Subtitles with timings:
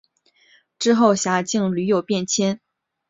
[0.79, 2.59] 之后辖境屡有变迁。